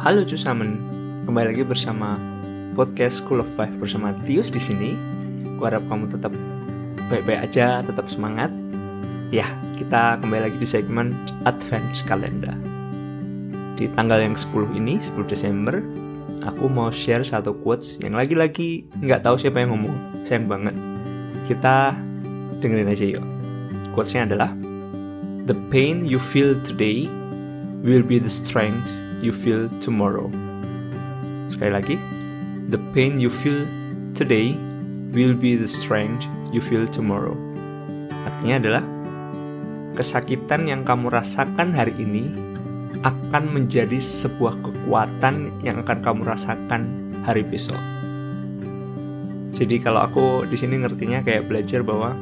[0.00, 0.80] Halo Cusamen,
[1.28, 2.16] kembali lagi bersama
[2.72, 4.96] podcast School of Five bersama Tius di sini.
[5.60, 6.32] Kuharap kamu tetap
[7.12, 8.48] baik-baik aja, tetap semangat.
[9.28, 9.44] Ya,
[9.76, 11.12] kita kembali lagi di segmen
[11.44, 12.56] Advent Calendar.
[13.76, 15.84] Di tanggal yang 10 ini, 10 Desember,
[16.48, 20.24] aku mau share satu quotes yang lagi-lagi nggak tahu siapa yang ngomong.
[20.24, 20.80] Sayang banget.
[21.44, 21.92] Kita
[22.64, 23.26] dengerin aja yuk.
[23.92, 24.56] Quotesnya adalah,
[25.44, 27.04] The pain you feel today
[27.84, 30.28] will be the strength you feel tomorrow.
[31.52, 31.96] Sekali lagi,
[32.72, 33.64] the pain you feel
[34.16, 34.56] today
[35.12, 37.36] will be the strength you feel tomorrow.
[38.26, 38.84] Artinya adalah
[39.94, 42.32] kesakitan yang kamu rasakan hari ini
[43.00, 47.80] akan menjadi sebuah kekuatan yang akan kamu rasakan hari besok.
[49.56, 52.16] Jadi kalau aku di sini ngertinya kayak belajar bahwa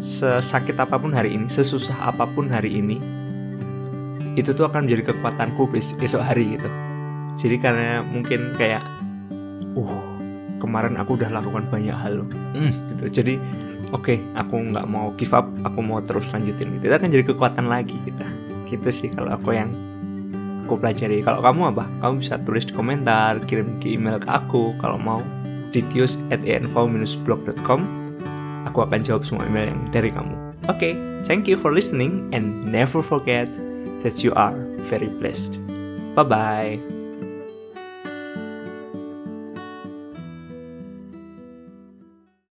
[0.00, 2.96] sesakit apa pun hari ini, sesusah apa pun hari ini,
[4.38, 5.66] itu tuh akan menjadi kekuatanku
[5.98, 6.68] besok hari gitu.
[7.38, 8.82] Jadi karena mungkin kayak
[9.74, 9.94] uh
[10.58, 12.28] kemarin aku udah lakukan banyak hal loh.
[12.54, 13.22] Hmm, gitu.
[13.22, 13.34] Jadi
[13.94, 16.90] oke okay, aku nggak mau give up aku mau terus lanjutin gitu.
[16.90, 18.26] itu akan jadi kekuatan lagi kita.
[18.66, 18.78] Gitu.
[18.78, 19.70] gitu sih kalau aku yang
[20.66, 21.24] aku pelajari.
[21.24, 21.84] Kalau kamu apa?
[22.04, 24.76] Kamu bisa tulis di komentar kirim ke email ke aku.
[24.76, 25.22] Kalau mau
[25.70, 26.40] ditius at
[27.24, 27.80] blogcom
[28.68, 30.34] aku akan jawab semua email yang dari kamu.
[30.68, 30.92] Oke okay,
[31.24, 33.48] thank you for listening and never forget
[34.02, 34.54] that you are
[34.90, 35.58] very blessed.
[36.14, 36.97] Bye bye.